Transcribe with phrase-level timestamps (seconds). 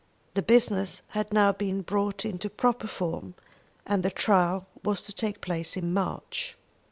[0.33, 3.35] The business had now been brought into proper form,
[3.85, 6.57] and the trial was to take place in March.